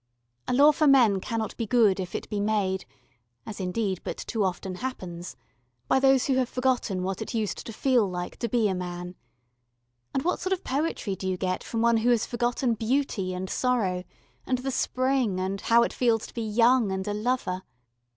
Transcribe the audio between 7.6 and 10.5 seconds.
to feel like to be a man; and what